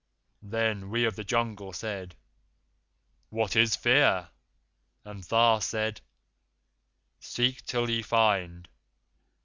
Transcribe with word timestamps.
Then 0.41 0.89
we 0.89 1.05
of 1.05 1.15
the 1.15 1.23
jungle 1.23 1.73
said, 1.73 2.15
'What 3.29 3.55
is 3.55 3.75
Fear?' 3.75 4.29
And 5.05 5.23
Tha 5.23 5.59
said, 5.61 6.01
'Seek 7.19 7.63
till 7.67 7.87
ye 7.87 8.01
find. 8.01 8.67